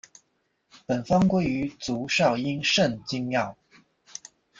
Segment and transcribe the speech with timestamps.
[0.87, 3.55] 本方归于足少阴肾经药。